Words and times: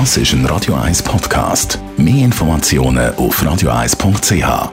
Das 0.00 0.16
ist 0.16 0.32
ein 0.32 0.44
Radio 0.46 0.74
1 0.74 1.04
Podcast. 1.04 1.78
Mehr 1.96 2.24
Informationen 2.24 3.14
auf 3.14 3.40
radio1.ch. 3.40 4.72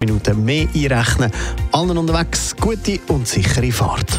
Minuten 0.00 0.44
mehr 0.44 0.66
einrechnen. 0.74 1.30
Allen 1.70 1.96
unterwegs 1.96 2.56
gute 2.56 2.98
und 3.06 3.28
sichere 3.28 3.70
Fahrt. 3.70 4.18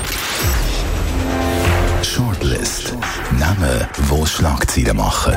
Shortlist. 2.04 2.94
Namen, 3.38 3.86
wo 4.08 4.26
Schlagzeilen 4.26 4.96
machen. 4.96 5.36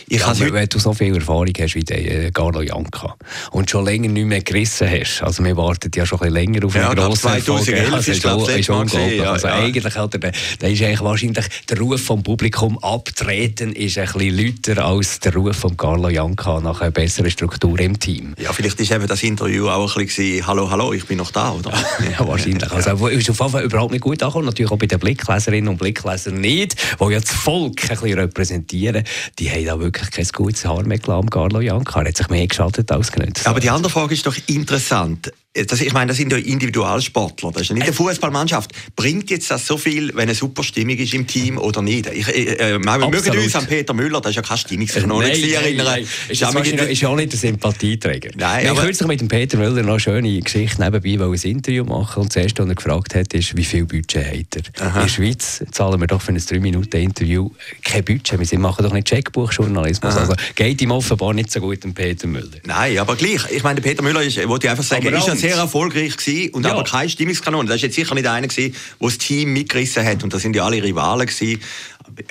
Ich 0.08 0.20
ja, 0.20 0.38
wenn 0.38 0.68
du 0.68 0.78
so 0.78 0.94
viel 0.94 1.14
Erfahrung 1.16 1.52
hast 1.58 1.74
wie 1.74 1.82
der 1.82 2.26
äh, 2.26 2.30
Carlo 2.30 2.62
Janka 2.62 3.16
und 3.50 3.68
schon 3.68 3.84
länger 3.84 4.08
nicht 4.08 4.24
mehr 4.24 4.35
gerissen 4.44 4.88
hast, 4.90 5.22
also 5.22 5.44
wir 5.44 5.56
warten 5.56 5.90
ja 5.94 6.06
schon 6.06 6.20
ein 6.20 6.32
bisschen 6.32 6.52
länger 6.52 6.66
auf 6.66 6.74
einen 6.74 6.84
ja, 6.84 6.94
grossen 6.94 7.42
2011 7.42 7.92
also, 7.92 8.12
ist, 8.12 8.24
das 8.24 8.48
ist 8.48 8.70
unglaublich. 8.70 9.18
Ja, 9.18 9.32
also 9.32 9.48
ja. 9.48 9.54
eigentlich 9.54 9.94
hat 9.96 10.14
er, 10.14 10.20
der 10.20 10.70
ist 10.70 10.82
eigentlich 10.82 11.00
wahrscheinlich 11.00 11.46
der 11.68 11.78
Ruf 11.78 12.02
vom 12.02 12.22
Publikum 12.22 12.78
abtreten 12.78 13.72
ist 13.72 13.98
ein 13.98 14.06
bisschen 14.06 14.54
lauter 14.66 14.84
als 14.84 15.20
der 15.20 15.34
Ruf 15.34 15.56
von 15.56 15.76
Carlo 15.76 16.08
Janka 16.08 16.60
nach 16.60 16.80
einer 16.80 16.90
besseren 16.90 17.30
Struktur 17.30 17.78
im 17.80 17.98
Team. 17.98 18.34
Ja, 18.38 18.52
vielleicht 18.52 18.80
ist 18.80 18.90
eben 18.90 19.06
das 19.06 19.22
Interview 19.22 19.68
auch 19.68 19.96
ein 19.96 20.06
bisschen 20.06 20.46
«Hallo, 20.46 20.70
hallo, 20.70 20.92
ich 20.92 21.06
bin 21.06 21.18
noch 21.18 21.30
da», 21.30 21.52
oder? 21.52 21.72
ja, 22.18 22.26
wahrscheinlich. 22.26 22.70
Also 22.70 23.06
ist 23.08 23.30
auf 23.30 23.38
jeden 23.38 23.50
Fall 23.50 23.64
überhaupt 23.64 23.92
nicht 23.92 24.02
gut 24.02 24.22
angekommen. 24.22 24.46
Natürlich 24.46 24.70
auch 24.72 24.78
bei 24.78 24.86
den 24.86 24.98
Blickleserinnen 24.98 25.68
und 25.68 25.78
Blicklesern 25.78 26.40
nicht, 26.40 26.76
die 27.00 27.12
ja 27.12 27.20
das 27.20 27.30
Volk 27.30 27.82
ein 27.82 27.88
bisschen 27.88 28.18
repräsentieren. 28.18 29.04
Die 29.38 29.50
haben 29.50 29.64
da 29.64 29.80
wirklich 29.80 30.10
kein 30.10 30.26
gutes 30.32 30.64
Haar 30.64 30.84
mehr 30.84 30.98
gelassen, 30.98 31.30
Carlo 31.30 31.60
Janka. 31.60 32.00
Er 32.00 32.08
hat 32.08 32.16
sich 32.16 32.28
mehr 32.28 32.46
geschadet 32.46 32.90
als 32.90 33.12
genützt. 33.12 33.46
Aber 33.46 33.60
die 33.60 33.70
andere 33.70 33.90
Frage 33.90 34.14
ist 34.14 34.25
doch 34.26 34.36
interessant. 34.46 35.32
Das, 35.64 35.80
ich 35.80 35.92
meine, 35.92 36.08
das 36.08 36.18
sind 36.18 36.32
ja 36.32 36.38
Individualsportler, 36.38 37.50
das 37.52 37.62
ist 37.62 37.68
ja 37.68 37.74
nicht 37.74 37.84
eine 37.84 37.92
Fußballmannschaft. 37.92 38.72
Bringt 38.94 39.30
jetzt 39.30 39.50
das 39.50 39.66
so 39.66 39.78
viel, 39.78 40.08
wenn 40.14 40.24
eine 40.24 40.34
super 40.34 40.62
Stimmung 40.62 40.96
ist 40.96 41.14
im 41.14 41.26
Team 41.26 41.56
oder 41.56 41.80
nicht? 41.82 42.06
Ich, 42.12 42.28
äh, 42.28 42.74
äh, 42.74 42.78
wir 42.78 43.08
mögen 43.08 43.38
uns 43.38 43.54
an 43.56 43.66
Peter 43.66 43.94
Müller, 43.94 44.20
das 44.20 44.30
ist 44.30 44.36
ja 44.36 44.42
kein 44.42 44.58
Stimmungskanon, 44.58 45.22
nein, 45.22 45.38
nein, 45.40 45.50
erinnern. 45.50 45.86
Nein. 45.86 46.08
Ist, 46.28 46.42
das 46.42 46.54
ist 46.54 47.00
ja 47.00 47.08
auch 47.08 47.16
nicht 47.16 47.32
der 47.32 47.38
Sympathieträger. 47.38 48.30
Nein, 48.36 48.64
ich 48.64 48.70
aber... 48.70 48.82
kürzlich 48.82 49.08
mit 49.08 49.20
dem 49.20 49.28
Peter 49.28 49.56
Müller 49.56 49.82
noch 49.82 49.92
eine 49.92 50.00
schöne 50.00 50.40
Geschichte 50.40 50.82
nebenbei, 50.82 51.18
weil 51.18 51.32
ein 51.32 51.50
Interview 51.50 51.84
machen 51.84 52.22
und 52.22 52.34
das 52.34 52.42
erste, 52.42 52.62
was 52.62 52.68
er 52.68 52.74
gefragt 52.74 53.14
hat, 53.14 53.32
ist, 53.32 53.56
wie 53.56 53.64
viel 53.64 53.86
Budget 53.86 54.26
hat 54.26 54.56
er? 54.56 54.86
Aha. 54.86 55.00
In 55.00 55.06
der 55.06 55.12
Schweiz 55.12 55.64
zahlen 55.70 56.00
wir 56.00 56.06
doch 56.06 56.20
für 56.20 56.32
ein 56.32 56.38
3-Minuten-Interview 56.38 57.50
kein 57.82 58.04
Budget. 58.04 58.50
Wir 58.50 58.58
machen 58.58 58.84
doch 58.84 58.92
nicht 58.92 59.06
Checkbuchjournalismus. 59.08 60.16
Also 60.16 60.34
geht 60.54 60.80
ihm 60.82 60.90
offenbar 60.90 61.32
nicht 61.32 61.50
so 61.50 61.60
gut, 61.60 61.82
dem 61.84 61.94
Peter 61.94 62.26
Müller. 62.26 62.48
Nein, 62.64 62.98
aber 62.98 63.16
gleich. 63.16 63.42
Ich 63.50 63.62
meine, 63.62 63.80
Peter 63.80 64.02
Müller 64.02 64.22
ist, 64.22 64.36
wollte 64.48 64.66
ich 64.66 64.70
einfach 64.70 64.84
sagen, 64.84 65.06
ist 65.06 65.26
ja 65.26 65.36
sehr 65.46 65.56
erfolgreich 65.56 66.16
gewesen 66.16 66.54
und 66.54 66.64
ja. 66.64 66.72
aber 66.72 66.84
kein 66.84 67.08
Stimmungskanone. 67.08 67.68
Das 67.68 67.76
ist 67.76 67.82
jetzt 67.82 67.94
sicher 67.94 68.14
nicht 68.14 68.26
einer 68.26 68.48
gewesen, 68.48 68.74
der 69.00 69.08
das 69.08 69.18
Team 69.18 69.52
mitgerissen 69.52 70.04
hat 70.04 70.22
und 70.24 70.32
das 70.32 70.42
sind 70.42 70.56
ja 70.56 70.64
alle 70.64 70.82
Rivalen 70.82 71.26
gewesen. 71.26 71.60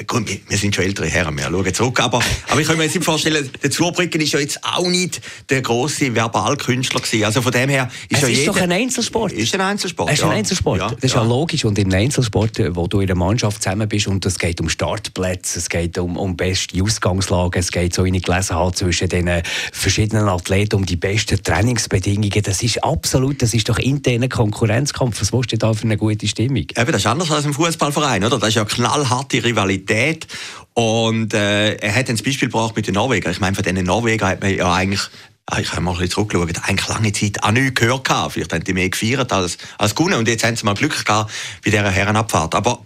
Gut, 0.07 0.39
wir 0.47 0.57
sind 0.57 0.73
schon 0.73 0.85
ältere 0.85 1.07
Herren, 1.07 1.37
wir 1.37 1.43
schauen 1.43 1.73
zurück. 1.73 1.99
Aber, 1.99 2.21
aber 2.49 2.61
ich 2.61 2.67
kann 2.67 2.77
mir 2.77 2.85
jetzt 2.85 3.03
vorstellen, 3.03 3.49
der 3.61 3.71
Zubrücken 3.71 4.21
ist 4.21 4.31
ja 4.31 4.39
jetzt 4.39 4.63
auch 4.63 4.87
nicht 4.87 5.19
der 5.49 5.61
grosse 5.61 6.15
Verbalkünstler 6.15 7.01
gewesen. 7.01 7.25
Also 7.25 7.41
von 7.41 7.51
dem 7.51 7.69
her 7.69 7.89
ist 8.07 8.17
es 8.17 8.21
ja 8.21 8.27
ist 8.29 8.37
jeder, 8.39 8.53
doch 8.53 8.61
ein 8.61 8.71
Einzelsport. 8.71 9.33
Ist 9.33 9.53
ein 9.53 9.61
Einzelsport. 9.61 10.09
Es 10.11 10.19
ist 10.19 10.23
ein 10.23 10.31
Einzelsport. 10.31 10.79
Ja, 10.79 10.89
das 10.89 11.03
ist 11.03 11.13
ja. 11.13 11.21
ja 11.21 11.27
logisch. 11.27 11.65
Und 11.65 11.77
im 11.77 11.91
Einzelsport, 11.91 12.57
wo 12.75 12.87
du 12.87 13.01
in 13.01 13.09
einer 13.09 13.19
Mannschaft 13.19 13.63
zusammen 13.63 13.89
bist 13.89 14.07
und 14.07 14.25
es 14.25 14.39
geht 14.39 14.61
um 14.61 14.69
Startplätze, 14.69 15.59
es 15.59 15.67
geht 15.67 15.97
um, 15.97 16.15
um 16.15 16.37
beste 16.37 16.81
Ausgangslagen, 16.81 17.59
es 17.59 17.71
geht 17.71 17.93
so, 17.93 18.05
wie 18.05 18.15
ich 18.15 18.23
gelesen 18.23 18.55
habe, 18.55 18.73
zwischen 18.73 19.09
den 19.09 19.29
verschiedenen 19.73 20.29
Athleten 20.29 20.77
um 20.77 20.85
die 20.85 20.95
besten 20.95 21.43
Trainingsbedingungen. 21.43 22.43
Das 22.43 22.63
ist 22.63 22.81
absolut, 22.81 23.41
das 23.41 23.53
ist 23.53 23.67
doch 23.67 23.77
interner 23.77 24.29
Konkurrenzkampf. 24.29 25.19
Was 25.19 25.33
willst 25.33 25.51
du 25.51 25.57
da 25.57 25.73
für 25.73 25.83
eine 25.83 25.97
gute 25.97 26.27
Stimmung? 26.27 26.65
Eben, 26.75 26.91
das 26.91 27.01
ist 27.01 27.07
anders 27.07 27.29
als 27.29 27.45
im 27.45 27.53
Fußballverein, 27.53 28.23
oder? 28.23 28.39
Das 28.39 28.49
ist 28.49 28.55
ja 28.55 28.63
knallharte 28.63 29.43
Rivalität 29.43 29.64
Qualität. 29.65 30.27
Und 30.73 31.33
äh, 31.33 31.75
er 31.75 31.95
hat 31.95 32.09
ein 32.09 32.17
Beispiel 32.17 32.49
gebracht 32.49 32.75
mit 32.75 32.87
den 32.87 32.95
Norwegern. 32.95 33.31
Ich 33.31 33.39
meine, 33.39 33.55
von 33.55 33.63
diesen 33.63 33.85
Norwegern 33.85 34.29
hat 34.29 34.41
man 34.41 34.53
ja 34.53 34.73
eigentlich 34.73 35.09
ah, 35.47 35.59
ich 35.59 35.71
habe 35.71 35.81
mal 35.81 35.95
zurückgeschaut, 36.09 36.49
eigentlich 36.63 36.87
lange 36.87 37.11
Zeit 37.13 37.43
auch 37.43 37.51
nichts 37.51 37.79
gehört. 37.79 38.07
Vielleicht 38.31 38.53
haben 38.53 38.63
die 38.63 38.73
mehr 38.73 38.89
gefeiert 38.89 39.31
als, 39.31 39.57
als 39.77 39.95
gewonnen. 39.95 40.15
Und 40.15 40.27
jetzt 40.27 40.43
haben 40.43 40.55
sie 40.55 40.65
mal 40.65 40.73
Glück 40.73 41.05
gehabt 41.05 41.31
bei 41.63 41.71
dieser 41.71 41.89
Herrenabfahrt. 41.89 42.55
Aber 42.55 42.83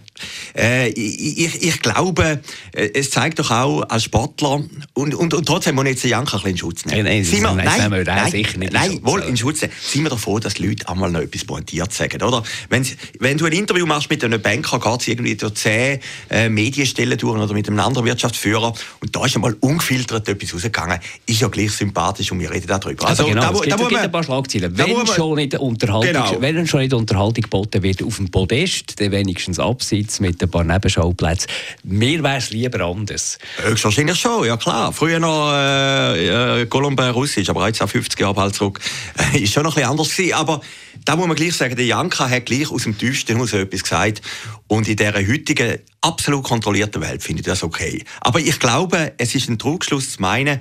äh, 0.56 0.88
ich, 0.88 1.62
ich, 1.62 1.80
glaube, 1.80 2.40
äh, 2.72 2.90
es 2.94 3.10
zeigt 3.10 3.38
doch 3.38 3.50
auch 3.50 3.82
als 3.82 4.04
Sportler, 4.04 4.64
und, 4.94 5.14
und, 5.14 5.34
und 5.34 5.46
trotzdem 5.46 5.74
muss 5.74 5.86
jetzt 5.86 6.04
Janka 6.04 6.36
ein 6.36 6.42
bisschen 6.42 6.50
in 6.50 6.58
Schutz 6.58 6.84
nehmen. 6.84 7.04
Nein, 7.04 7.22
nein, 7.22 7.42
wir, 7.42 7.64
nein, 7.64 7.90
nein, 7.90 8.04
nein, 8.04 8.30
sicher 8.30 8.58
nicht 8.58 8.72
nein, 8.72 8.92
in 8.92 9.04
wohl 9.04 9.22
in 9.22 9.36
Schutz 9.36 9.62
nehmen. 9.62 9.72
Sind 9.80 10.02
wir 10.02 10.10
davor, 10.10 10.40
dass 10.40 10.54
die 10.54 10.66
Leute 10.66 10.88
einmal 10.88 11.10
noch 11.10 11.20
etwas 11.20 11.44
pointiert 11.44 11.92
sagen, 11.92 12.22
oder? 12.22 12.42
Wenn, 12.68 12.86
wenn 13.18 13.38
du 13.38 13.46
ein 13.46 13.52
Interview 13.52 13.86
machst 13.86 14.10
mit 14.10 14.24
einem 14.24 14.40
Banker, 14.40 14.78
geht 14.78 15.00
es 15.00 15.08
irgendwie 15.08 15.36
durch 15.36 15.54
zehn 15.54 16.00
äh, 16.30 16.48
Medienstellen 16.48 17.18
durch 17.18 17.38
oder 17.38 17.52
mit 17.52 17.68
einem 17.68 17.80
anderen 17.80 18.06
Wirtschaftsführer 18.06 18.74
und 19.00 19.16
da 19.16 19.24
ist 19.24 19.34
einmal 19.34 19.56
ungefiltert 19.60 20.28
etwas 20.28 20.54
rausgegangen, 20.54 20.98
ist 21.26 21.40
ja 21.40 21.48
gleich 21.48 21.72
sympathisch 21.72 22.30
und 22.32 22.40
wir 22.40 22.50
reden 22.50 22.66
darüber. 22.66 23.06
Also, 23.08 23.24
also 23.24 23.34
genau, 23.34 23.40
da, 23.40 23.50
es 23.52 23.60
gibt, 23.62 23.80
da, 23.80 23.88
da, 23.88 24.02
ein 24.02 24.12
paar 24.12 24.24
Schlagzeilen. 24.24 24.76
Wenn, 24.76 24.92
man, 24.92 25.06
schon 25.06 25.36
nicht 25.36 25.54
Unterhaltung, 25.58 26.12
genau. 26.12 26.40
wenn 26.40 26.66
schon 26.66 26.80
nicht 26.80 26.94
Unterhaltung 26.94 27.42
geboten 27.42 27.82
wird 27.82 28.02
auf 28.02 28.16
dem 28.16 28.30
Podest, 28.30 29.00
dann 29.00 29.12
wenigstens 29.12 29.58
abseits 29.58 30.09
mit 30.18 30.42
ein 30.42 30.50
paar 30.50 30.64
Neben 30.64 30.74
Nebenschauplätze. 30.74 31.46
Mir 31.84 32.22
wäre 32.22 32.38
es 32.38 32.50
lieber 32.50 32.80
anders. 32.84 33.38
Höchstwahrscheinlich 33.62 34.18
schon, 34.18 34.46
ja 34.46 34.56
klar. 34.56 34.92
Früher 34.92 35.20
noch 35.20 35.52
äh, 35.52 36.62
äh, 36.62 37.10
Russisch, 37.10 37.48
aber 37.48 37.66
jetzt 37.68 37.80
auch 37.82 37.88
50 37.88 38.18
Jahre 38.18 38.34
bald 38.34 38.54
zurück, 38.54 38.80
äh, 39.34 39.38
ist 39.38 39.52
schon 39.52 39.62
noch 39.62 39.72
ein 39.72 39.82
bisschen 39.82 39.90
anders 39.90 40.16
gewesen. 40.16 40.34
Aber 40.34 40.60
da 41.04 41.16
muss 41.16 41.28
man 41.28 41.36
gleich 41.36 41.54
sagen, 41.54 41.76
der 41.76 41.86
Janka 41.86 42.28
hat 42.28 42.46
gleich 42.46 42.70
aus 42.70 42.82
dem 42.82 42.98
Tiefsten 42.98 43.34
heraus 43.34 43.52
etwas 43.52 43.82
gesagt. 43.82 44.22
Und 44.66 44.88
in 44.88 44.96
dieser 44.96 45.14
heutigen, 45.14 45.78
absolut 46.02 46.44
kontrollierten 46.44 47.02
Welt 47.02 47.22
finde 47.22 47.40
ich 47.40 47.46
das 47.46 47.62
okay. 47.62 48.04
Aber 48.20 48.40
ich 48.40 48.58
glaube, 48.58 49.12
es 49.18 49.34
ist 49.34 49.48
ein 49.48 49.58
Trugschluss 49.58 50.12
zu 50.12 50.22
meinen, 50.22 50.60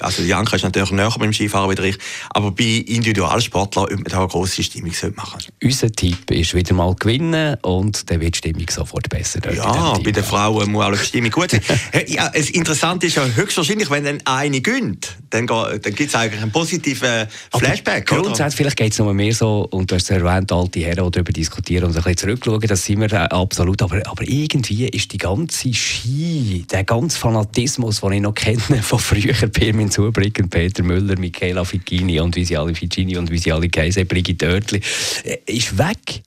also 0.00 0.22
Janka 0.22 0.56
ist 0.56 0.62
natürlich 0.62 0.90
näher 0.90 1.14
beim 1.18 1.32
Skifahren 1.32 1.76
wie 1.76 1.88
ich, 1.88 1.98
aber 2.30 2.50
bei 2.50 2.84
Individualsportlern, 2.86 3.84
ob 3.84 3.90
man 3.90 4.04
da 4.04 4.18
eine 4.18 4.28
grosse 4.28 4.62
Stimmung 4.62 4.92
machen 5.14 5.40
sollte. 5.40 5.52
Unser 5.62 5.92
Tipp 5.92 6.30
ist 6.30 6.54
wieder 6.54 6.74
mal 6.74 6.94
gewinnen 6.94 7.56
und 7.62 8.10
dann 8.10 8.20
wird 8.20 8.34
die 8.34 8.38
Stimmung 8.38 8.66
sofort 8.70 9.08
besser. 9.08 9.40
Ja, 9.52 9.98
bei 9.98 10.10
den 10.10 10.24
Frauen 10.24 10.72
muss 10.72 10.84
auch 10.84 10.92
die 10.92 10.98
Stimmung 10.98 11.30
gut 11.30 11.50
sein. 11.50 11.60
ja, 12.06 12.28
das 12.30 12.50
Interessante 12.50 13.06
ist 13.06 13.16
ja 13.16 13.24
höchstwahrscheinlich, 13.24 13.90
wenn 13.90 14.04
dann 14.04 14.20
eine 14.24 14.60
gönnt, 14.60 15.16
dann, 15.30 15.46
dann 15.46 15.80
gibt 15.80 16.00
es 16.00 16.14
eigentlich 16.14 16.42
einen 16.42 16.52
positiven 16.52 17.26
Flashback. 17.56 18.06
Grundsätzlich, 18.06 18.56
vielleicht 18.56 18.76
geht 18.76 18.92
es 18.92 18.98
noch 18.98 19.12
mehr 19.12 19.34
so, 19.34 19.68
und 19.70 19.90
du 19.90 19.94
hast 19.94 20.04
es 20.04 20.10
erwähnt, 20.10 20.50
alte 20.50 20.80
Herren, 20.80 21.04
die 21.04 21.10
darüber 21.10 21.32
diskutieren 21.32 21.84
und 21.84 21.90
ein 21.96 22.02
bisschen 22.02 22.16
zurückschauen, 22.16 22.60
das 22.60 22.84
sind 22.84 23.00
wir 23.00 23.12
äh, 23.12 23.16
absolut, 23.16 23.82
aber, 23.82 24.00
aber 24.06 24.22
irgendwie 24.26 24.79
ist 24.88 25.12
die 25.12 25.18
ganze 25.18 25.72
Ski, 25.72 26.64
der 26.70 26.84
ganze 26.84 27.18
Fanatismus, 27.18 28.00
den 28.00 28.12
ich 28.12 28.20
noch 28.20 28.34
kenne 28.34 28.82
von 28.82 28.98
früher, 28.98 29.34
Pirmin 29.48 29.90
Zubricken, 29.90 30.48
Peter 30.48 30.82
Müller, 30.82 31.18
Michaela 31.18 31.64
Ficini 31.64 32.20
und 32.20 32.36
wie 32.36 32.44
sie 32.44 32.56
alle 32.56 32.74
Ficini 32.74 33.16
und 33.16 33.30
wie 33.30 33.38
sie 33.38 33.52
alle 33.52 33.68
heißen, 33.74 34.06
Brigitte 34.06 34.48
Oertli, 34.48 34.80
äh, 35.24 35.38
ist 35.46 35.76
weg. 35.76 36.22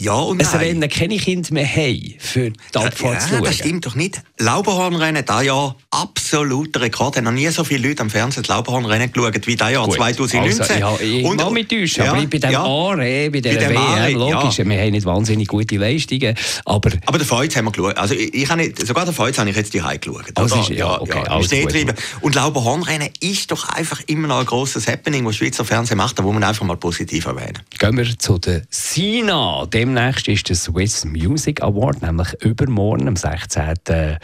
Ja 0.00 0.12
und 0.14 0.40
Ein 0.40 0.46
nein. 0.52 0.60
Rennen 0.60 0.88
keine 0.88 1.16
Kinder 1.16 1.52
mehr 1.52 1.66
haben, 1.66 2.14
für 2.18 2.50
die 2.50 2.56
Abfahrt 2.78 3.14
ja, 3.14 3.18
zu 3.18 3.28
schauen. 3.30 3.44
das 3.44 3.54
stimmt 3.56 3.84
doch 3.84 3.96
nicht. 3.96 4.22
Lauberhornrennen, 4.38 5.24
da 5.24 5.42
ja 5.42 5.74
absoluter 5.90 6.80
Rekord. 6.82 7.16
Haben 7.16 7.24
noch 7.24 7.32
nie 7.32 7.48
so 7.48 7.64
viele 7.64 7.88
Leute 7.88 8.02
am 8.02 8.10
Fernsehen 8.10 8.44
das 8.44 8.48
Lauberhornrennen 8.48 9.10
geschaut 9.12 9.44
wie 9.48 9.56
da 9.56 9.70
Jahr 9.70 9.86
Gut. 9.86 9.96
2019. 9.96 10.60
Also, 10.60 10.74
ja, 10.74 10.96
ich 11.00 11.24
Und- 11.24 11.36
mag 11.38 11.50
mich 11.50 11.66
täuschen, 11.66 12.04
aber 12.04 12.24
bei 12.26 12.38
dem 12.38 12.50
ja. 12.52 12.62
ARE, 12.62 13.30
bei 13.30 13.40
der 13.40 13.54
Bei 13.54 13.56
dem 13.56 13.76
ARE, 13.76 14.08
WM, 14.12 14.18
logisch, 14.18 14.58
ja. 14.58 14.64
wir 14.68 14.78
haben 14.80 14.90
nicht 14.92 15.04
wahnsinnig 15.04 15.48
gute 15.48 15.76
Leistungen, 15.76 16.36
aber 16.64 16.90
Aber 17.06 17.18
den 17.18 17.26
Feuz 17.26 17.56
haben 17.56 17.64
wir 17.64 17.72
geschaut. 17.72 17.96
Also 17.96 18.14
ich, 18.14 18.32
ich 18.34 18.48
habe 18.48 18.62
nicht, 18.62 18.86
sogar 18.86 19.04
den 19.04 19.14
Feuz 19.14 19.36
habe 19.38 19.50
ich 19.50 19.56
jetzt 19.56 19.74
die 19.74 19.78
geschaut. 19.80 20.24
Also 20.34 20.60
ist- 20.60 20.68
ja, 20.70 21.00
okay, 21.00 21.24
Schnee 21.44 21.62
gut. 21.62 21.72
treiben. 21.72 21.94
Und 22.20 22.34
Lauberhornrennen 22.36 23.08
ist 23.18 23.50
doch 23.50 23.68
einfach 23.70 24.00
immer 24.06 24.28
noch 24.28 24.38
ein 24.38 24.46
grosses 24.46 24.86
Happening, 24.86 25.24
das 25.24 25.34
Schweizer 25.36 25.64
Fernsehen 25.64 25.96
macht, 25.96 26.16
da 26.18 26.22
muss 26.22 26.34
man 26.34 26.44
einfach 26.44 26.64
mal 26.64 26.76
positiv 26.76 27.26
erwähnen. 27.26 27.58
Gehen 27.78 27.96
wir 27.96 28.16
zu 28.16 28.38
der 28.38 28.62
SINA. 28.70 29.66
Demnächst 29.88 30.28
ist 30.28 30.46
der 30.50 30.54
Swiss 30.54 31.06
Music 31.06 31.62
Award, 31.62 32.02
nämlich 32.02 32.34
übermorgen, 32.42 33.08
am 33.08 33.16
16. 33.16 33.74
äh, 33.88 34.18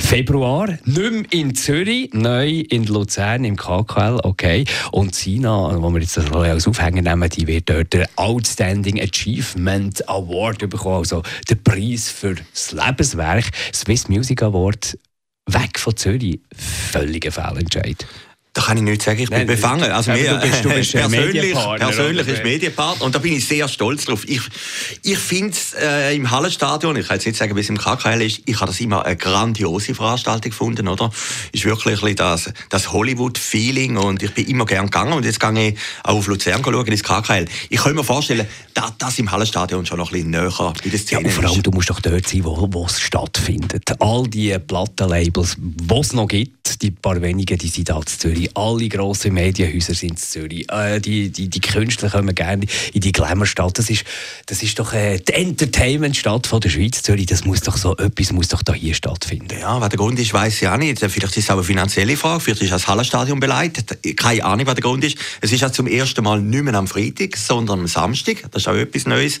Februar. 0.00 0.66
Nicht 0.86 1.12
mehr 1.12 1.22
in 1.30 1.54
Zürich, 1.54 2.12
neu 2.14 2.48
in 2.68 2.84
Luzern 2.84 3.44
im 3.44 3.54
KKL, 3.54 4.18
okay. 4.24 4.64
Und 4.90 5.14
SINA, 5.14 5.80
wo 5.80 5.90
wir 5.90 6.00
jetzt 6.00 6.16
das 6.16 6.32
als 6.32 6.66
Aufhänger 6.66 7.02
nehmen, 7.02 7.30
die 7.30 7.46
wird 7.46 7.70
dort 7.70 7.92
den 7.92 8.06
Outstanding 8.16 9.00
Achievement 9.00 10.08
Award 10.08 10.68
bekommen, 10.68 10.96
also 10.96 11.22
der 11.48 11.54
Preis 11.54 12.10
für 12.10 12.34
das 12.34 12.72
Lebenswerk. 12.72 13.44
Swiss 13.72 14.08
Music 14.08 14.42
Award 14.42 14.98
weg 15.46 15.78
von 15.78 15.96
Zürich, 15.96 16.40
völliger 16.56 17.30
Fehlentscheid. 17.30 18.04
Da 18.58 18.64
kann 18.64 18.76
ich 18.76 18.82
nichts 18.82 19.04
sagen, 19.04 19.20
ich 19.20 19.28
bin 19.30 19.38
Nein, 19.38 19.46
befangen. 19.46 19.88
Also 19.92 20.10
mir, 20.10 20.30
du 20.34 20.40
bist- 20.40 20.64
du 20.64 20.68
bist 20.70 20.90
persönlich, 20.90 21.54
persönlich 21.78 22.26
ist 22.26 22.42
Medienpartner 22.42 23.04
und 23.04 23.14
da 23.14 23.20
bin 23.20 23.34
ich 23.34 23.46
sehr 23.46 23.68
stolz 23.68 24.04
drauf. 24.06 24.24
Ich, 24.26 24.40
ich 25.04 25.16
finde 25.16 25.50
es 25.52 25.74
äh, 25.80 26.16
im 26.16 26.28
Hallenstadion, 26.28 26.96
ich 26.96 27.06
kann 27.06 27.18
jetzt 27.18 27.26
nicht 27.26 27.38
sagen, 27.38 27.54
wie 27.54 27.60
es 27.60 27.68
im 27.68 27.78
KKL 27.78 28.20
ist, 28.20 28.40
ich 28.46 28.56
habe 28.56 28.66
das 28.72 28.80
immer 28.80 29.06
eine 29.06 29.14
grandiose 29.16 29.94
Veranstaltung 29.94 30.50
gefunden, 30.50 30.88
oder? 30.88 31.12
Ist 31.52 31.66
wirklich 31.66 32.02
ein 32.02 32.16
das, 32.16 32.50
das 32.68 32.90
Hollywood-Feeling 32.92 33.96
und 33.96 34.24
ich 34.24 34.32
bin 34.34 34.48
immer 34.48 34.66
gern 34.66 34.86
gegangen 34.86 35.12
und 35.12 35.24
jetzt 35.24 35.38
gehe 35.38 35.68
ich 35.68 35.78
auch 36.02 36.16
auf 36.16 36.26
Luzern 36.26 36.60
schauen, 36.64 36.86
ins 36.88 37.04
KKL. 37.04 37.44
Ich 37.70 37.78
kann 37.80 37.94
mir 37.94 38.02
vorstellen, 38.02 38.48
dass 38.74 38.92
das 38.98 39.20
im 39.20 39.30
Hallenstadion 39.30 39.86
schon 39.86 39.98
noch 39.98 40.10
ein 40.10 40.14
bisschen 40.14 40.30
näher 40.30 40.50
bei 40.58 40.90
der 40.90 40.92
Ja, 40.92 40.98
Szene 40.98 41.24
und 41.26 41.30
vor 41.30 41.44
allem, 41.44 41.62
du 41.62 41.70
musst 41.70 41.90
doch 41.90 42.00
dort 42.00 42.26
sein, 42.26 42.42
wo, 42.42 42.68
wo 42.72 42.86
es 42.86 43.00
stattfindet. 43.00 43.84
All 44.00 44.26
die 44.26 44.58
Plattenlabels, 44.58 45.54
die 45.58 45.94
es 45.94 46.12
noch 46.12 46.26
gibt, 46.26 46.82
die 46.82 46.90
paar 46.90 47.22
wenigen, 47.22 47.56
die 47.56 47.68
sind 47.68 47.88
da 47.88 47.98
in 47.98 48.06
Zürich. 48.06 48.47
Alle 48.54 48.88
grossen 48.88 49.34
Medienhäuser 49.34 49.94
sind 49.94 50.10
in 50.10 50.16
Zürich. 50.16 50.70
Äh, 50.70 51.00
die, 51.00 51.30
die, 51.30 51.48
die 51.48 51.60
Künstler 51.60 52.10
kommen 52.10 52.34
gerne 52.34 52.66
in 52.92 53.00
die 53.00 53.12
Glamourstadt. 53.12 53.78
Das 53.78 53.90
ist, 53.90 54.04
das 54.46 54.62
ist 54.62 54.78
doch 54.78 54.92
äh, 54.92 55.18
die 55.18 55.32
Entertainmentstadt 55.32 56.64
der 56.64 56.68
Schweiz, 56.68 57.02
Zürich. 57.02 57.26
Das 57.26 57.44
muss 57.44 57.60
doch 57.60 57.76
so, 57.76 57.96
etwas 57.96 58.32
muss 58.32 58.48
doch 58.48 58.62
da 58.62 58.72
hier 58.72 58.94
stattfinden. 58.94 59.58
Ja, 59.60 59.80
was 59.80 59.88
der 59.88 59.98
Grund 59.98 60.18
ist, 60.18 60.32
weiß 60.32 60.62
ich 60.62 60.68
auch 60.68 60.76
nicht. 60.76 60.98
Vielleicht 60.98 61.36
ist 61.36 61.44
es 61.44 61.50
auch 61.50 61.54
eine 61.54 61.64
finanzielle 61.64 62.16
Frage. 62.16 62.40
Vielleicht 62.40 62.62
ist 62.62 62.72
das 62.72 62.88
Hallenstadion 62.88 63.40
beleidigt. 63.40 63.98
Keine 64.16 64.44
Ahnung, 64.44 64.66
was 64.66 64.74
der 64.74 64.82
Grund 64.82 65.04
ist. 65.04 65.16
Es 65.40 65.52
ist 65.52 65.60
ja 65.60 65.72
zum 65.72 65.86
ersten 65.86 66.24
Mal 66.24 66.40
nicht 66.40 66.64
mehr 66.64 66.74
am 66.74 66.86
Freitag, 66.86 67.36
sondern 67.36 67.80
am 67.80 67.86
Samstag. 67.86 68.44
Das 68.50 68.62
ist 68.62 68.68
auch 68.68 68.74
etwas 68.74 69.06
Neues. 69.06 69.40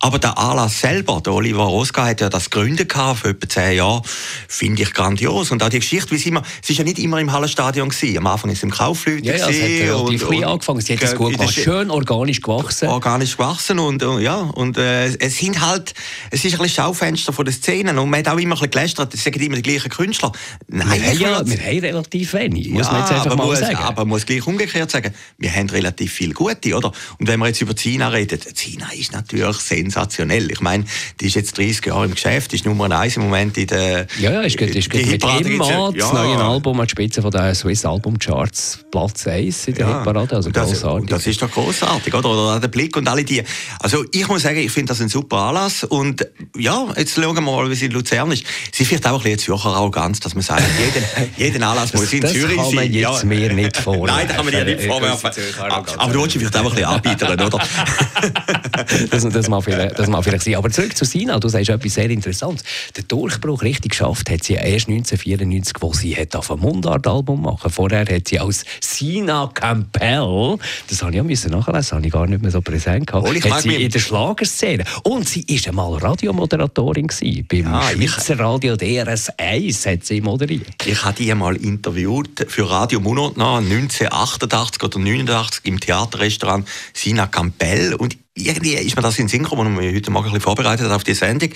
Aber 0.00 0.18
der 0.18 0.36
Anlass 0.38 0.80
selber, 0.80 1.20
der 1.24 1.32
Oliver 1.32 1.64
Roska 1.64 2.06
hat 2.06 2.20
ja 2.20 2.28
das 2.28 2.50
gegründet 2.50 2.92
vor 2.92 3.24
etwa 3.24 3.48
zehn 3.48 3.76
Jahren, 3.76 4.02
finde 4.48 4.82
ich 4.82 4.92
grandios. 4.92 5.50
Und 5.50 5.62
auch 5.62 5.68
die 5.68 5.78
Geschichte, 5.78 6.10
wie 6.10 6.16
es 6.16 6.26
immer, 6.26 6.42
es 6.62 6.70
ist 6.70 6.78
ja 6.78 6.84
nicht 6.84 6.98
immer 6.98 7.20
im 7.20 7.32
Hallenstadion 7.32 7.88
gewesen. 7.88 8.18
Am 8.18 8.26
Anfang 8.26 8.47
ist 8.50 8.58
es 8.58 8.62
im 8.64 8.70
Kaufleute 8.70 9.24
Ja, 9.26 9.36
ja, 9.36 9.48
es 9.48 9.56
hat 9.56 9.68
relativ 9.98 10.26
klein 10.28 10.44
angefangen. 10.44 10.80
Sie 10.80 10.92
hat 10.94 11.02
es 11.02 11.14
gut 11.14 11.32
gemacht. 11.32 11.54
Sch- 11.54 11.64
Schön 11.64 11.90
organisch 11.90 12.40
gewachsen. 12.40 12.88
organisch 12.88 13.36
gewachsen 13.36 13.78
und, 13.78 14.02
und 14.02 14.20
ja 14.22 14.36
und 14.36 14.76
äh, 14.78 15.06
es 15.18 15.36
sind 15.38 15.60
halt 15.60 15.94
es 16.30 16.44
ist 16.44 16.54
ein 16.54 16.58
bisschen 16.62 16.82
Schaufenster 16.84 17.32
von 17.32 17.44
der 17.44 17.54
Szene 17.54 17.90
und 18.00 18.10
man 18.10 18.20
hat 18.20 18.28
auch 18.28 18.38
immer 18.38 18.54
ein 18.54 18.58
bisschen 18.58 18.70
gelästert 18.70 19.14
es 19.14 19.24
sind 19.24 19.36
immer 19.36 19.56
die 19.56 19.62
gleichen 19.62 19.88
Künstler 19.90 20.32
nein 20.68 21.00
wir, 21.02 21.12
ja, 21.14 21.46
wir 21.46 21.58
haben 21.58 21.78
relativ 21.78 22.32
wenig, 22.34 22.68
muss 22.68 22.90
man 22.90 23.00
jetzt 23.00 23.12
einfach 23.12 23.26
aber 23.26 23.36
mal 23.36 23.46
muss, 23.46 23.58
sagen. 23.60 23.76
aber 23.76 24.00
man 24.02 24.08
muss 24.08 24.26
gleich 24.26 24.46
umgekehrt 24.46 24.90
sagen, 24.90 25.12
wir 25.38 25.52
haben 25.54 25.68
relativ 25.70 26.12
viel 26.12 26.32
Gute, 26.34 26.74
oder? 26.76 26.92
Und 27.18 27.26
wenn 27.28 27.38
wir 27.40 27.46
jetzt 27.48 27.60
über 27.60 27.74
China 27.74 28.08
reden, 28.08 28.38
China 28.54 28.88
ist 28.92 29.12
natürlich 29.12 29.56
sensationell. 29.56 30.50
Ich 30.50 30.60
meine, 30.60 30.84
die 31.20 31.26
ist 31.26 31.34
jetzt 31.36 31.56
30 31.58 31.86
Jahre 31.86 32.04
im 32.06 32.14
Geschäft, 32.14 32.52
ist 32.54 32.64
Nummer 32.64 32.90
eins 32.98 33.16
im 33.16 33.22
Moment 33.22 33.56
in 33.58 33.66
der... 33.66 34.06
Ja, 34.20 34.32
ja, 34.32 34.40
ist, 34.42 34.58
gut- 34.58 34.68
ist 34.74 34.92
die 34.92 35.02
gut 35.02 35.10
mit 35.10 35.22
Emma, 35.46 35.70
ja- 35.70 35.90
das 35.92 36.12
ja. 36.12 36.12
neue 36.12 36.36
Album 36.38 36.80
an 36.80 36.86
der 36.86 36.90
Spitze 36.90 37.22
von 37.22 37.30
der 37.30 37.54
Swiss 37.54 37.84
Album 37.84 38.18
Charts, 38.28 38.80
Platz 38.90 39.26
1 39.26 39.68
in 39.68 39.74
der 39.74 39.86
Ja, 39.88 39.96
Hitparade, 39.98 40.36
also 40.36 40.50
das, 40.50 40.68
grossartig. 40.70 41.08
das 41.08 41.26
ist 41.26 41.40
doch 41.40 41.50
großartig, 41.50 42.12
oder? 42.14 42.28
Oder 42.28 42.60
der 42.60 42.68
Blick 42.68 42.94
und 42.96 43.08
alle 43.08 43.24
die. 43.24 43.42
Also 43.80 44.04
ich 44.12 44.28
muss 44.28 44.42
sagen, 44.42 44.58
ich 44.58 44.70
finde 44.70 44.90
das 44.90 45.00
ein 45.00 45.08
super 45.08 45.36
Anlass 45.38 45.84
und 45.84 46.26
ja, 46.56 46.86
jetzt 46.96 47.14
schauen 47.14 47.34
wir 47.34 47.40
mal, 47.40 47.68
wie 47.70 47.72
es 47.72 47.80
in 47.82 47.90
Luzern 47.92 48.30
ist. 48.32 48.44
Es 48.72 48.80
ist 48.80 48.88
vielleicht 48.88 49.06
auch 49.06 49.16
ein 49.16 49.22
bisschen 49.22 49.38
Zürcher 49.38 49.70
Arroganz, 49.70 50.20
dass 50.20 50.34
man 50.34 50.42
sagt, 50.42 50.62
jeden, 50.78 51.04
jeden 51.38 51.62
Anlass 51.62 51.94
muss 51.94 52.12
in 52.12 52.20
das 52.20 52.32
Zürich 52.34 52.56
kann 52.56 52.66
man 52.74 52.84
sein. 52.84 52.92
jetzt 52.92 53.24
mir 53.24 53.52
nicht 53.54 53.76
vorwerfen. 53.78 54.06
Nein, 54.16 54.26
das 54.28 54.36
kann 54.36 54.44
man 54.44 54.54
dir 54.54 54.64
nicht 54.64 54.80
Äh, 54.84 54.88
vorwerfen. 54.88 55.30
das. 55.34 55.98
Aber 55.98 56.12
du 56.12 56.22
willst 56.22 56.36
vielleicht 56.36 56.56
auch 56.56 56.64
ein 56.64 56.70
bisschen 56.70 56.84
anbietern, 56.84 57.40
oder? 57.40 57.58
das, 59.10 59.28
das, 59.28 59.48
mag 59.48 59.64
vielleicht, 59.64 59.98
das 59.98 60.08
mag 60.08 60.24
vielleicht 60.24 60.44
sein. 60.44 60.54
Aber 60.56 60.70
zurück 60.70 60.96
zu 60.96 61.04
Sina, 61.04 61.38
du 61.38 61.48
sagst 61.48 61.68
etwas 61.70 61.94
sehr 61.94 62.10
Interessantes. 62.10 62.64
Der 62.96 63.04
Durchbruch 63.04 63.62
richtig 63.62 63.92
geschafft 63.92 64.30
hat 64.30 64.44
sie 64.44 64.54
erst 64.54 64.88
1994, 64.88 65.76
wo 65.80 65.92
sie 65.92 66.14
hat 66.16 66.34
auf 66.36 66.50
ein 66.50 66.58
Mundart-Album 66.60 67.42
machen. 67.42 67.70
Vorher 67.70 68.06
sie 68.26 68.40
als 68.40 68.64
Sina 68.80 69.48
Campbell, 69.54 70.56
das 70.88 71.02
habe 71.02 71.14
ich 71.14 71.20
auch 71.20 71.24
müssen 71.24 71.50
nachlesen, 71.52 71.72
das 71.74 71.92
habe 71.92 72.06
ich 72.06 72.12
gar 72.12 72.26
nicht 72.26 72.42
mehr 72.42 72.50
so 72.50 72.60
präsent 72.60 73.06
gehabt, 73.06 73.28
Oh, 73.28 73.32
ich 73.32 73.44
hat 73.44 73.62
sie 73.62 73.68
mich- 73.68 73.80
in 73.82 73.90
der 73.90 73.98
Schlagerszene. 74.00 74.84
Und 75.04 75.28
sie 75.28 75.44
war 75.46 75.68
einmal 75.68 75.94
Radiomoderatorin 75.98 77.06
gewesen. 77.06 77.46
Beim 77.48 77.60
Ja, 77.64 77.90
ich- 77.96 78.10
Schweizer 78.10 78.38
Radio 78.40 78.76
DRS 78.76 79.28
1 79.36 79.86
hat 79.86 80.04
sie 80.04 80.20
moderiert. 80.20 80.66
Ich 80.86 81.04
habe 81.04 81.14
die 81.14 81.30
einmal 81.30 81.56
interviewt 81.56 82.46
für 82.48 82.68
Radio 82.68 82.98
Monat 83.00 83.36
nach 83.36 83.60
1988 83.60 84.82
oder 84.82 84.98
89 84.98 85.60
im 85.66 85.78
Theaterrestaurant 85.78 86.66
Sina 86.94 87.26
Campbell 87.26 87.94
und 87.94 88.16
irgendwie 88.34 88.74
ist 88.74 88.94
mir 88.96 89.02
das 89.02 89.18
in 89.18 89.24
den 89.24 89.28
Sinn 89.28 89.42
gekommen, 89.42 89.66
und 89.66 89.80
wir 89.80 89.92
heute 89.92 90.10
Morgen 90.10 90.26
ein 90.26 90.32
bisschen 90.32 90.42
vorbereitet 90.42 90.90
auf 90.90 91.04
die 91.04 91.14
Sendung. 91.14 91.50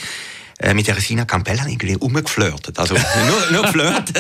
Äh, 0.63 0.75
Mit 0.75 0.87
der 0.87 0.95
Sina 1.01 1.25
ich 1.67 1.73
irgendwie 1.73 1.97
umgeflirtet. 1.97 2.79
Also 2.79 2.95
nur, 3.27 3.51
nur 3.51 3.63
geflirtet. 3.63 4.17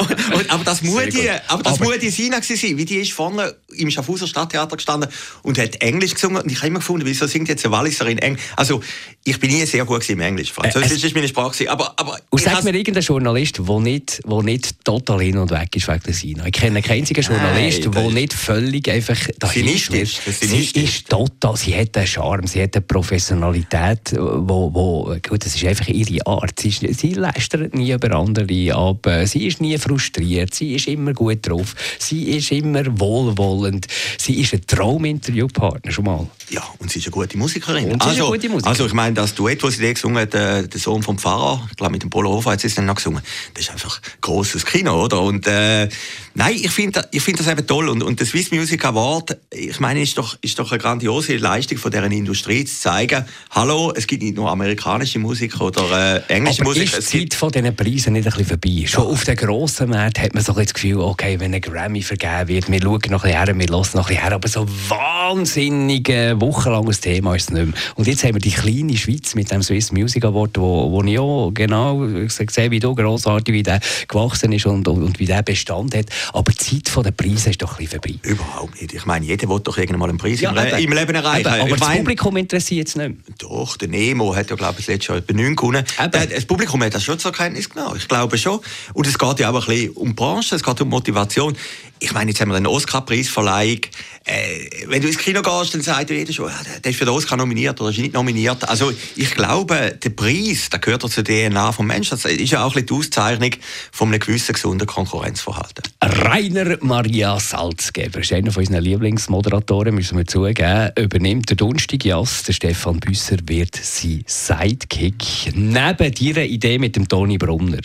und, 0.00 0.34
und, 0.34 0.50
aber 0.50 0.64
das 0.64 0.82
muss 0.82 1.04
die, 1.06 1.30
aber 1.46 1.62
das 1.62 1.74
Aber- 1.74 1.84
muss 1.84 1.98
die 2.00 2.10
Sina 2.10 2.42
sein, 2.42 2.76
wie 2.76 2.84
die 2.84 2.96
ist 2.96 3.12
vorne 3.12 3.54
im 3.74 3.90
Schaffhauser 3.90 4.26
Stadttheater 4.26 4.76
gestanden 4.76 5.08
und 5.42 5.56
hat 5.58 5.80
Englisch 5.80 6.14
gesungen. 6.14 6.42
Und 6.42 6.50
ich 6.50 6.58
habe 6.58 6.66
immer 6.68 6.80
gefunden, 6.80 7.06
wieso 7.06 7.26
singt 7.26 7.48
jetzt 7.48 7.64
eine 7.64 7.72
Walliserin 7.72 8.18
Englisch? 8.18 8.42
Also 8.56 8.82
ich 9.28 9.38
bin 9.40 9.50
nie 9.50 9.66
sehr 9.66 9.84
gut 9.84 10.08
im 10.08 10.20
Englisch. 10.20 10.52
Französisch 10.52 11.02
Äh, 11.04 11.06
ist 11.08 11.14
meine 11.14 11.28
Sprache 11.28 11.70
aber 11.70 11.92
aber 11.96 12.18
Und 12.30 12.40
sag 12.40 12.64
mir 12.64 12.74
irgendein 12.74 13.02
Journalist, 13.02 13.60
der 13.66 13.80
nicht, 13.80 14.20
wo 14.24 14.42
nicht 14.42 14.84
total 14.84 15.20
hin 15.20 15.38
und 15.38 15.50
weg 15.50 15.74
ist 15.76 15.88
wegen 15.88 16.02
der 16.06 16.14
Sina. 16.14 16.46
Ich 16.46 16.52
kenne 16.52 16.82
keinen 16.82 17.00
einzigen 17.00 17.22
Journalist, 17.22 17.84
der 17.84 18.06
ist- 18.06 18.12
nicht 18.14 18.32
völlig 18.32 18.88
einfach 18.90 19.18
dahin 19.38 19.68
ist 19.68 19.92
Sie 20.40 20.82
ist 20.84 21.08
total, 21.08 21.56
sie 21.56 21.74
hat 21.76 21.96
einen 21.96 22.06
Charme, 22.06 22.46
sie 22.46 22.62
hat 22.62 22.74
eine 22.74 22.82
Professionalität, 22.82 24.12
wo, 24.18 24.72
wo 24.72 25.16
gut, 25.26 25.44
das 25.44 25.54
ist 25.54 25.64
einfach 25.64 25.88
ihre 25.88 26.26
Art. 26.26 26.58
Sie, 26.60 26.68
ist, 26.68 27.00
sie 27.00 27.14
lästert 27.14 27.74
nie 27.74 27.92
über 27.92 28.12
andere 28.16 28.74
ab, 28.74 29.06
sie 29.24 29.46
ist 29.46 29.60
nie 29.60 29.76
frustriert, 29.78 30.54
sie 30.54 30.74
ist 30.74 30.88
immer 30.88 31.12
gut 31.12 31.46
drauf, 31.48 31.74
sie 31.98 32.36
ist 32.36 32.50
immer 32.52 32.84
wohlwollend, 32.98 33.86
sie 34.18 34.40
ist 34.40 34.54
ein 34.54 34.66
Trauminterviewpartner 34.66 35.92
schon 35.92 36.04
mal. 36.04 36.26
Ja, 36.50 36.62
und 36.78 36.90
sie 36.90 36.98
ist 36.98 37.06
eine 37.06 37.12
gute 37.12 37.36
Musikerin. 37.36 37.90
Und 37.92 38.02
sie 38.02 38.08
ist 38.08 38.14
also, 38.20 38.26
eine 38.28 38.36
gute 38.36 38.48
Musikerin. 38.48 38.70
Also 38.70 38.86
ich 38.86 38.92
meine, 38.94 39.14
das 39.18 39.34
Duett, 39.34 39.62
das 39.64 39.74
sie 39.74 39.82
da 39.82 39.92
gesungen 39.92 40.18
hat, 40.18 40.34
äh, 40.34 40.66
der 40.66 40.80
Sohn 40.80 41.02
vom 41.02 41.18
Pfarrer, 41.18 41.66
ich 41.70 41.76
glaube 41.76 41.92
mit 41.92 42.02
dem 42.02 42.10
Polo 42.10 42.30
Hofer 42.30 42.52
hat 42.52 42.60
sie 42.60 42.68
es 42.68 42.76
dann 42.76 42.86
noch 42.86 42.94
gesungen, 42.94 43.20
das 43.54 43.64
ist 43.64 43.70
einfach 43.72 44.00
grosses 44.20 44.64
Kino, 44.64 45.04
oder? 45.04 45.20
Und 45.20 45.46
äh, 45.48 45.88
nein, 46.34 46.54
ich 46.54 46.70
finde 46.70 47.08
ich 47.10 47.20
find 47.20 47.40
das 47.40 47.48
eben 47.48 47.66
toll. 47.66 47.88
Und, 47.88 48.02
und 48.04 48.20
der 48.20 48.26
Swiss 48.26 48.52
Music 48.52 48.84
Award, 48.84 49.36
ich 49.50 49.80
meine, 49.80 50.02
ist 50.02 50.16
doch, 50.16 50.38
ist 50.40 50.58
doch 50.58 50.70
eine 50.70 50.78
grandiose 50.78 51.36
Leistung 51.36 51.78
von 51.78 51.90
deren 51.90 52.12
Industrie 52.12 52.64
zu 52.64 52.80
zeigen, 52.80 53.24
hallo, 53.50 53.92
es 53.96 54.06
gibt 54.06 54.22
nicht 54.22 54.36
nur 54.36 54.48
amerikanische 54.50 55.18
Musik 55.18 55.60
oder 55.60 56.22
äh, 56.28 56.32
englische 56.32 56.62
Aber 56.62 56.70
Musik, 56.70 56.84
ist 56.84 57.12
die 57.12 57.18
gibt 57.18 57.32
Zeit 57.32 57.38
von 57.38 57.50
diesen 57.50 57.74
Preisen 57.74 58.12
nicht 58.12 58.26
ein 58.26 58.32
bisschen 58.32 58.46
vorbei? 58.46 58.86
Schon 58.86 59.06
auf 59.06 59.24
den 59.24 59.36
grossen 59.36 59.90
Märkten 59.90 60.22
hat 60.22 60.34
man 60.34 60.44
so 60.44 60.54
ein 60.54 60.64
das 60.64 60.74
Gefühl, 60.74 61.00
okay, 61.00 61.40
wenn 61.40 61.52
ein 61.54 61.60
Grammy 61.60 62.02
vergeben 62.02 62.46
wird, 62.46 62.70
wir 62.70 62.80
schauen 62.80 63.00
noch 63.10 63.24
ein 63.24 63.32
bisschen 63.32 63.46
her, 63.46 63.58
wir 63.58 63.66
hören 63.68 63.90
noch 63.94 64.08
ein 64.08 64.14
bisschen 64.14 64.22
her, 64.22 64.32
aber 64.32 64.48
so 64.48 64.66
wahnsinnig 64.88 66.08
wochenlanges 66.08 67.00
Thema 67.00 67.34
ist 67.34 67.44
es 67.44 67.50
nicht 67.50 67.66
mehr. 67.66 67.74
Und 67.96 68.06
jetzt 68.06 68.22
haben 68.22 68.34
wir 68.34 68.40
die 68.40 68.52
kleine 68.52 68.96
Schweiz 68.96 69.07
mit 69.34 69.50
dem 69.50 69.62
Swiss 69.62 69.90
Music 69.92 70.24
Award, 70.24 70.58
wo, 70.58 70.90
wo 70.90 71.02
ich 71.02 71.18
auch 71.18 71.50
genau 71.54 72.06
sehe, 72.28 72.70
wie 72.70 72.78
du 72.78 72.94
grossartig, 72.94 73.54
wie 73.54 73.62
der 73.62 73.80
gewachsen 74.06 74.52
ist 74.52 74.66
und, 74.66 74.86
und, 74.86 75.02
und 75.02 75.18
wie 75.18 75.24
der 75.26 75.42
Bestand 75.42 75.96
hat. 75.96 76.06
Aber 76.32 76.52
die 76.52 76.56
Zeit 76.58 76.88
von 76.88 77.02
den 77.02 77.14
Preisen 77.14 77.50
ist 77.50 77.62
doch 77.62 77.78
ein 77.78 77.84
bisschen 77.86 78.00
vorbei. 78.02 78.18
überhaupt 78.22 78.80
nicht. 78.80 78.92
Ich 78.94 79.06
meine, 79.06 79.24
jeder 79.24 79.48
will 79.48 79.60
doch 79.60 79.76
irgendwann 79.78 80.00
mal 80.00 80.08
einen 80.10 80.18
Preis 80.18 80.40
Ja, 80.40 80.50
im, 80.50 80.56
Le 80.56 80.68
eben. 80.78 80.92
im 80.92 80.92
Leben 80.98 81.14
erreichen. 81.14 81.40
Eben, 81.48 81.60
aber 81.60 81.68
ich 81.68 81.76
das 81.76 81.80
meine, 81.88 81.98
Publikum 82.00 82.36
interessiert 82.36 82.88
es 82.88 82.96
nicht 82.96 83.08
mehr. 83.08 83.16
Doch, 83.38 83.76
der 83.76 83.88
Nemo 83.88 84.34
hat 84.34 84.50
ja, 84.50 84.56
glaube 84.56 84.74
ich, 84.80 84.86
das 84.86 84.94
letzte 84.94 85.12
Jahr 85.12 85.18
etwa 85.18 85.32
9 85.34 85.56
gewonnen. 85.56 85.84
Der- 85.98 86.26
Das 86.26 86.44
Publikum 86.44 86.82
hat 86.82 86.94
das 86.94 87.04
schon 87.04 87.18
zur 87.18 87.32
Kenntnis 87.32 87.68
genommen. 87.70 87.96
Ich 87.96 88.06
glaube 88.08 88.36
schon. 88.36 88.60
Und 88.94 89.06
es 89.06 89.18
geht 89.18 89.38
ja 89.40 89.50
auch 89.50 89.54
ein 89.54 89.66
bisschen 89.74 89.90
um 89.92 90.08
die 90.08 90.14
Branche, 90.14 90.54
es 90.54 90.62
geht 90.62 90.80
um 90.80 90.88
Motivation. 90.88 91.56
Ich 92.00 92.12
meine, 92.12 92.30
jetzt 92.30 92.40
haben 92.40 92.50
wir 92.50 92.56
eine 92.56 92.70
Oscar-Preisverleihung. 92.70 93.80
Äh, 94.24 94.86
wenn 94.88 95.00
du 95.00 95.08
ins 95.08 95.18
Kino 95.18 95.40
gehst, 95.40 95.74
dann 95.74 95.80
sagt 95.80 96.10
jeder 96.10 96.32
schon, 96.32 96.50
der 96.84 96.90
ist 96.90 96.98
für 96.98 97.06
den 97.06 97.14
Oscar 97.14 97.36
nominiert 97.36 97.80
oder 97.80 97.90
ist 97.90 97.98
nicht 97.98 98.12
nominiert. 98.12 98.68
Also 98.68 98.92
ich 99.16 99.30
glaube, 99.34 99.98
der 100.02 100.10
Preis, 100.10 100.68
der 100.70 100.80
gehört 100.80 101.10
zur 101.10 101.24
DNA 101.24 101.72
vom 101.72 101.86
Menschen. 101.86 102.10
Das 102.10 102.24
ist 102.24 102.50
ja 102.50 102.62
auch 102.62 102.76
ein 102.76 102.84
bisschen 102.84 102.86
die 102.86 102.94
Auszeichnung 102.94 103.50
von 103.90 104.08
einem 104.08 104.20
gewissen 104.20 104.52
gesunden 104.52 104.86
Konkurrenzverhalten. 104.86 105.84
Rainer 106.02 106.76
Maria 106.82 107.40
Salzgeber 107.40 108.20
ist 108.20 108.32
einer 108.32 108.52
von 108.52 108.64
unseren 108.64 108.82
Lieblingsmoderatoren, 108.82 109.94
müssen 109.94 110.18
wir 110.18 110.26
zugeben. 110.26 110.90
Übernimmt 110.98 111.48
der 111.48 111.56
Dunstig 111.56 112.04
Jass. 112.04 112.42
Der 112.42 112.52
Stefan 112.52 113.00
Büsser 113.00 113.36
wird 113.46 113.76
sein 113.76 114.24
Sidekick. 114.26 115.54
Neben 115.54 116.14
deiner 116.14 116.44
Idee 116.44 116.78
mit 116.78 116.96
dem 116.96 117.08
Toni 117.08 117.38
Brunner 117.38 117.80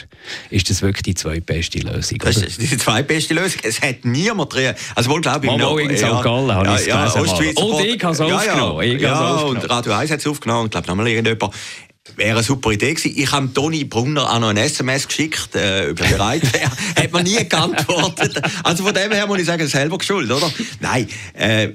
ist 0.49 0.69
das 0.69 0.81
wirklich 0.81 1.03
die 1.03 1.15
zweitbeste 1.15 1.79
Lösung. 1.79 2.19
Oder? 2.21 2.33
Das 2.33 2.41
ist 2.41 2.61
die 2.61 2.77
zweitbeste 2.77 3.33
Lösung. 3.33 3.61
Es 3.63 3.81
hat 3.81 4.02
niemand 4.03 4.53
drin. 4.53 4.73
Also 4.95 5.09
wohl 5.09 5.21
glaube 5.21 5.45
ich 5.45 5.51
Mal 5.51 5.57
noch. 5.57 5.77
In 5.77 5.95
St. 5.97 6.03
Gallen 6.23 6.47
ja, 6.47 6.55
habe 6.55 6.75
ich 6.79 6.87
ja, 6.87 7.05
ja, 7.05 7.11
Und 7.13 7.85
ich 7.85 8.03
habe 8.03 8.13
es 8.13 8.21
aufgenommen. 8.21 8.99
Ja, 8.99 8.99
ja, 8.99 9.31
und 9.41 9.69
Radio 9.69 9.93
1 9.93 10.11
hat 10.11 10.19
es 10.19 10.27
aufgenommen. 10.27 10.65
Ich 10.65 10.71
glaube, 10.71 10.87
nochmal 10.87 11.07
irgendjemand. 11.07 11.53
Wäre 12.17 12.31
eine 12.31 12.43
super 12.43 12.71
Idee 12.71 12.93
gewesen. 12.93 13.13
Ich 13.15 13.31
habe 13.31 13.51
Toni 13.53 13.85
Brunner 13.85 14.29
auch 14.29 14.39
noch 14.39 14.49
ein 14.49 14.57
SMS 14.57 15.07
geschickt, 15.07 15.55
äh, 15.55 15.89
über 15.89 16.03
bereit 16.03 16.41
wäre. 16.53 16.69
Hat 16.97 17.11
man 17.13 17.23
nie 17.23 17.47
geantwortet. 17.47 18.41
Also 18.61 18.83
von 18.83 18.93
dem 18.93 19.13
her 19.13 19.25
muss 19.25 19.39
ich 19.39 19.45
sagen, 19.45 19.65
selber 19.67 19.97
geschuld, 19.97 20.29
oder? 20.29 20.51
Nein. 20.81 21.07
Äh, 21.33 21.63
äh, 21.63 21.71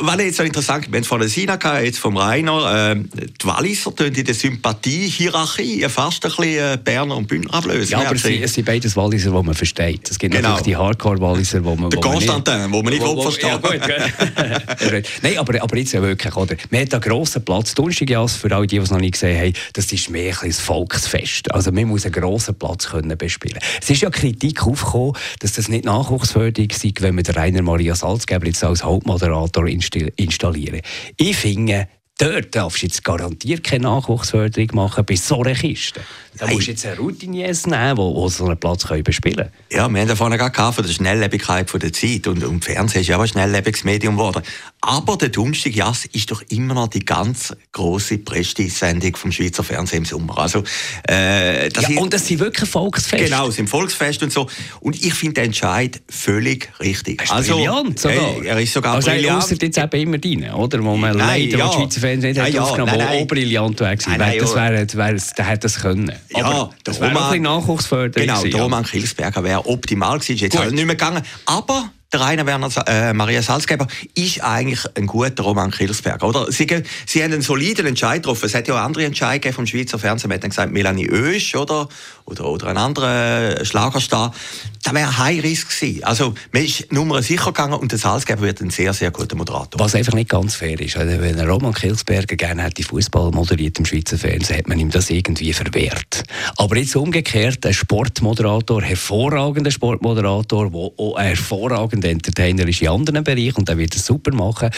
was 0.00 0.18
jetzt 0.18 0.38
so 0.38 0.42
interessant, 0.42 0.90
wir 0.90 0.96
haben 0.98 1.04
von 1.04 1.20
der 1.20 1.28
Sina 1.28 1.54
gehabt, 1.54 1.84
jetzt 1.84 2.00
vom 2.00 2.16
Rainer, 2.16 2.90
äh, 2.90 2.96
die 2.96 3.46
Walliser 3.46 3.94
tun 3.94 4.08
in 4.08 4.24
der 4.24 4.34
Sympathie-Hierarchie 4.34 5.86
fast 5.88 6.24
ein 6.24 6.32
bisschen 6.32 6.74
äh, 6.74 6.76
Berner 6.82 7.16
und 7.16 7.28
Bündner 7.28 7.54
ablösen. 7.54 7.92
Ja, 7.92 8.00
aber 8.00 8.16
es, 8.16 8.24
es 8.24 8.52
sind 8.52 8.64
beides 8.64 8.96
Walliser, 8.96 9.30
die 9.30 9.46
man 9.46 9.54
versteht. 9.54 10.10
Es 10.10 10.18
gibt 10.18 10.34
genau. 10.34 10.48
natürlich 10.48 10.74
die 10.74 10.76
Hardcore-Walliser, 10.76 11.64
wo 11.64 11.76
man... 11.76 11.90
Der 11.90 12.00
Konstantin, 12.00 12.72
wo 12.72 12.82
man 12.82 12.92
nicht 12.92 13.02
wo, 13.04 13.16
wo, 13.16 13.22
versteht. 13.22 13.44
Ja, 13.44 13.58
gut. 13.58 13.80
Nein, 15.22 15.38
aber, 15.38 15.62
aber 15.62 15.76
jetzt 15.76 15.92
ja 15.92 16.02
wirklich, 16.02 16.34
oder? 16.34 16.56
Man 16.70 16.80
hat 16.80 16.92
einen 16.92 17.00
grossen 17.00 17.44
Platz, 17.44 17.74
Donnerstag 17.74 18.08
für 18.28 18.54
alle, 18.54 18.66
die 18.66 18.78
es 18.78 18.90
noch 18.90 18.98
nicht 18.98 19.12
gesehen 19.12 19.35
haben, 19.38 19.52
das 19.72 19.92
ist 19.92 20.10
mehr 20.10 20.34
ein 20.42 20.52
Volksfest. 20.52 21.52
Also 21.52 21.72
man 21.72 21.84
muss 21.84 22.04
einen 22.04 22.12
grossen 22.12 22.54
Platz 22.58 22.88
können 22.88 23.16
bespielen. 23.16 23.58
Es 23.80 23.90
ist 23.90 24.02
ja 24.02 24.10
Kritik 24.10 24.66
aufgekommen, 24.66 25.12
dass 25.40 25.52
das 25.52 25.68
nicht 25.68 25.84
nachwuchsfördernd 25.84 26.72
sei, 26.72 26.92
wenn 27.00 27.14
man 27.14 27.24
den 27.24 27.34
Rainer 27.34 27.62
Maria 27.62 27.94
Salzgeber 27.94 28.46
jetzt 28.46 28.64
als 28.64 28.82
Hauptmoderator 28.82 29.66
installieren. 29.66 30.80
Ich 31.16 31.36
finde, 31.36 31.88
dort 32.18 32.54
darfst 32.54 32.82
du 32.82 32.86
jetzt 32.86 33.04
garantiert 33.04 33.62
keine 33.62 33.84
Nachwuchsförderung 33.84 34.68
machen 34.74 35.04
bei 35.04 35.16
so 35.16 35.42
einer 35.42 35.54
Kiste. 35.54 36.00
Da 36.38 36.46
musst 36.46 36.66
du 36.66 36.70
jetzt 36.70 36.86
eine 36.86 36.96
Routiniers 36.96 37.66
nehmen, 37.66 37.96
die 37.96 38.30
so 38.30 38.46
einen 38.46 38.58
Platz 38.58 38.86
bespielen 39.04 39.36
können. 39.36 39.50
Ja, 39.70 39.88
wir 39.88 40.00
haben 40.00 40.08
ja 40.08 40.16
vorhin 40.16 40.38
gerade 40.38 40.72
von 40.72 40.84
der 40.84 40.92
Schnelllebigkeit 40.92 41.70
der 41.82 41.92
Zeit 41.92 42.26
und, 42.26 42.42
und 42.44 42.64
Fernsehen 42.64 43.02
ist 43.02 43.08
ja 43.08 43.16
auch 43.16 43.22
ein 43.22 43.28
schnelllebiges 43.28 43.84
Medium 43.84 44.16
geworden. 44.16 44.42
Aber 44.86 45.16
der 45.16 45.30
Dunstig 45.30 45.74
Jass 45.74 46.04
ist 46.04 46.30
doch 46.30 46.42
immer 46.48 46.74
noch 46.74 46.86
die 46.86 47.04
ganz 47.04 47.52
grosse 47.72 48.18
Prestige-Sendung 48.18 49.16
vom 49.16 49.32
Schweizer 49.32 49.64
Fernsehen 49.64 49.98
im 49.98 50.04
Sommer. 50.04 50.38
Also, 50.38 50.60
äh, 51.08 51.68
das 51.70 51.82
ja, 51.82 51.88
ist, 51.88 51.98
und 51.98 52.14
das 52.14 52.24
sind 52.24 52.38
wirklich 52.38 52.70
Volksfeste. 52.70 53.24
Genau, 53.24 53.48
es 53.48 53.56
sind 53.56 53.68
Volksfeste 53.68 54.26
und 54.26 54.32
so. 54.32 54.46
Und 54.78 54.94
ich 55.04 55.12
finde 55.12 55.34
den 55.34 55.46
Entscheid 55.46 56.00
völlig 56.08 56.70
richtig. 56.78 57.18
Er 57.18 57.24
ist 57.24 57.32
also, 57.32 57.56
brillant 57.56 57.98
sogar. 57.98 58.16
Hey, 58.16 58.46
er 58.46 58.60
ist 58.60 58.72
sogar 58.72 58.94
also 58.94 59.10
brillant. 59.10 59.42
Also 59.42 59.56
jetzt 59.56 59.76
eben 59.76 60.02
immer 60.02 60.18
rein, 60.24 60.54
oder? 60.54 60.84
Wo 60.84 60.96
man 60.96 61.16
nein, 61.16 61.50
leider, 61.50 61.58
ja. 61.58 61.72
Schweizer 61.72 62.00
Fernsehen 62.00 62.36
nein, 62.36 62.52
ja, 62.52 62.62
aufgenommen 62.62 62.94
nein. 62.96 63.18
wo 63.18 63.24
brillant 63.24 63.80
wäre. 63.80 63.96
Nein, 64.06 64.18
nein, 64.20 64.38
das 64.38 64.54
wäre, 64.54 64.86
wäre, 64.94 65.16
der 65.36 65.44
hätte 65.46 65.60
das 65.62 65.80
können. 65.80 66.12
Ja, 66.30 66.44
Aber 66.44 66.70
das 66.84 67.00
wäre 67.00 67.10
ein 67.10 67.16
bisschen 67.16 67.42
Nachwuchsförderung. 67.42 68.28
Genau, 68.28 68.44
der 68.44 68.60
Roman 68.60 68.84
Kilsberger 68.84 69.42
wäre 69.42 69.66
optimal 69.66 70.20
gewesen. 70.20 70.36
Ist 70.36 70.42
jetzt 70.42 70.56
halt 70.56 70.72
nicht 70.72 70.86
mehr 70.86 70.94
gegangen. 70.94 71.22
Aber 71.46 71.90
der 72.16 72.24
Rainer 72.24 72.46
Werner 72.46 72.70
äh, 72.86 73.12
Maria 73.12 73.42
Salzgeber 73.42 73.86
ist 74.14 74.42
eigentlich 74.42 74.80
ein 74.94 75.06
guter 75.06 75.42
Roman 75.42 75.70
Kilsberg, 75.70 76.22
oder? 76.22 76.50
Sie, 76.50 76.66
sie 77.04 77.22
haben 77.22 77.32
einen 77.32 77.42
soliden 77.42 77.86
Entscheid 77.86 78.22
getroffen. 78.22 78.46
Es 78.46 78.54
hat 78.54 78.68
ja 78.68 78.74
auch 78.74 78.80
andere 78.80 79.04
Entscheidungen 79.04 79.52
vom 79.52 79.66
Schweizer 79.66 79.98
Fernsehen. 79.98 80.28
Man 80.28 80.36
hat 80.36 80.44
dann 80.44 80.50
gesagt, 80.50 80.72
Melanie 80.72 81.10
Oesch, 81.10 81.54
oder? 81.54 81.88
Oder, 82.26 82.44
oder 82.46 82.66
ein 82.66 82.76
anderer 82.76 83.64
Schlagerstar. 83.64 84.34
Das 84.82 84.92
wäre 84.94 85.16
High 85.18 85.42
Risk 85.42 85.70
gewesen. 85.70 86.04
Also, 86.04 86.34
man 86.52 86.64
ist 86.64 86.92
Nummer 86.92 87.22
sicher 87.22 87.46
gegangen 87.46 87.74
und 87.74 87.92
der 87.92 87.98
Salzgeber 87.98 88.42
wird 88.42 88.60
ein 88.60 88.70
sehr, 88.70 88.92
sehr 88.92 89.12
guter 89.12 89.36
Moderator. 89.36 89.80
Was 89.80 89.94
einfach 89.94 90.12
nicht 90.12 90.28
ganz 90.28 90.56
fair 90.56 90.78
ist. 90.80 90.96
Also, 90.96 91.20
wenn 91.20 91.40
Roman 91.40 91.72
Kilsberger 91.72 92.34
gerne 92.34 92.64
hätte 92.64 92.82
Fußball 92.82 93.30
moderiert 93.30 93.78
im 93.78 93.84
Schweizer 93.84 94.18
Fernsehen, 94.18 94.58
hat 94.58 94.68
man 94.68 94.78
ihm 94.78 94.90
das 94.90 95.08
irgendwie 95.08 95.52
verwehrt. 95.52 96.24
Aber 96.56 96.76
jetzt 96.76 96.96
umgekehrt, 96.96 97.64
ein 97.64 97.72
Sportmoderator, 97.72 98.82
hervorragender 98.82 99.70
Sportmoderator, 99.70 100.70
der 100.70 100.80
auch 100.80 101.18
hervorragend 101.18 102.04
Entertainer 102.04 102.66
ist 102.66 102.82
in 102.82 102.88
anderen 102.88 103.22
Bereichen 103.22 103.58
und 103.58 103.68
der 103.68 103.78
wird 103.78 103.94
es 103.94 104.04
super 104.04 104.32
machen. 104.34 104.70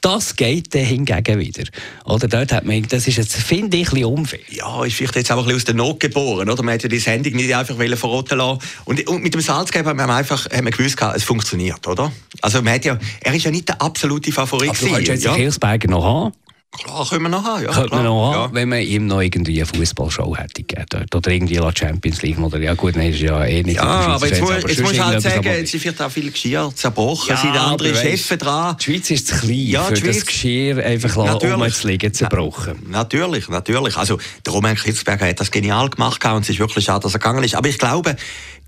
Das 0.00 0.36
geht 0.36 0.74
dann 0.74 0.84
hingegen 0.84 1.38
wieder. 1.38 1.64
Oder 2.04 2.28
dort 2.28 2.52
hat 2.52 2.64
man, 2.64 2.82
das 2.88 3.06
ist 3.06 3.16
jetzt, 3.16 3.36
finde 3.36 3.76
ich, 3.76 3.88
ein 3.88 3.94
bisschen 3.94 4.06
unfair. 4.06 4.40
Ja, 4.50 4.84
ist 4.84 4.94
vielleicht 4.94 5.16
jetzt 5.16 5.32
auch 5.32 5.38
ein 5.38 5.44
bisschen 5.44 5.56
aus 5.56 5.64
der 5.64 5.74
Not 5.74 6.00
geboren. 6.00 6.48
Oder? 6.48 6.62
Man 6.62 6.74
hat 6.74 6.82
ja 6.82 6.88
die 6.88 6.98
Sendung 6.98 7.34
nicht 7.34 7.54
einfach 7.54 7.76
verrotten 7.76 8.38
lassen. 8.38 8.60
Und, 8.84 9.06
und 9.08 9.22
mit 9.22 9.34
dem 9.34 9.40
Salzgeber 9.40 9.90
haben 9.90 9.98
wir 9.98 10.08
einfach 10.08 10.50
haben 10.50 10.64
wir 10.64 10.72
gewusst, 10.72 10.96
es 11.14 11.24
funktioniert, 11.24 11.86
oder? 11.86 12.12
Also 12.40 12.62
man 12.62 12.74
hat 12.74 12.84
ja, 12.84 12.98
er 13.20 13.34
ist 13.34 13.44
ja 13.44 13.50
nicht 13.50 13.68
der 13.68 13.80
absolute 13.80 14.32
Favorit. 14.32 14.70
Aber 14.70 14.78
du 14.78 14.86
kannst 14.88 15.08
jetzt 15.08 15.24
ja. 15.24 15.34
Kirchberger 15.34 15.88
noch 15.88 16.04
haben. 16.04 16.32
Klar, 16.78 17.06
können 17.08 17.22
wir 17.22 17.28
noch 17.28 17.44
haben. 17.44 17.64
Ja, 17.64 17.72
Könnte 17.72 17.94
man 17.94 18.04
noch 18.04 18.32
haben, 18.32 18.54
ja. 18.54 18.54
wenn 18.54 18.68
man 18.68 18.80
ihm 18.80 19.06
noch 19.06 19.20
irgendwie 19.20 19.56
eine 19.56 19.66
Fußballshow 19.66 20.36
hätte 20.36 20.62
gegeben. 20.62 21.06
Oder 21.14 21.30
irgendwie 21.30 21.56
la 21.56 21.72
Champions 21.74 22.22
League. 22.22 22.38
Oder, 22.38 22.58
ja 22.58 22.74
gut, 22.74 22.96
nein, 22.96 23.10
ist 23.10 23.20
ja 23.20 23.44
eh 23.44 23.62
nicht 23.62 23.76
Ja, 23.76 23.82
aber 23.82 24.28
jetzt, 24.28 24.40
muss, 24.40 24.50
jetzt 24.50 24.80
musst 24.80 24.96
du 24.96 25.04
halt 25.04 25.22
sagen, 25.22 25.44
jetzt 25.44 25.84
wird 25.84 26.02
auch 26.02 26.10
viel 26.10 26.30
Geschirr 26.30 26.70
zerbrochen, 26.74 27.30
ja, 27.30 27.36
sind 27.36 27.56
andere 27.56 27.94
Chefs 27.94 28.28
dran. 28.38 28.76
Die 28.78 28.84
Schweiz 28.84 29.10
ist 29.10 29.28
zu 29.28 29.36
klein, 29.36 29.66
ja, 29.66 29.82
für 29.84 29.96
Schweiz, 29.96 30.16
das 30.16 30.26
Geschirr 30.26 30.84
einfach 30.84 31.16
rumzulegen, 31.16 32.12
zerbrochen. 32.12 32.78
Na, 32.86 32.98
natürlich, 32.98 33.48
natürlich. 33.48 33.96
Also, 33.96 34.18
der 34.44 34.52
Roman 34.52 34.76
Kitzberger 34.76 35.28
hat 35.28 35.40
das 35.40 35.50
genial 35.50 35.88
gemacht 35.90 36.24
und 36.24 36.42
es 36.42 36.50
ist 36.50 36.58
wirklich 36.58 36.84
schade, 36.84 37.02
dass 37.02 37.14
er 37.14 37.20
gegangen 37.20 37.44
ist. 37.44 37.54
Aber 37.54 37.68
ich 37.68 37.78
glaube, 37.78 38.16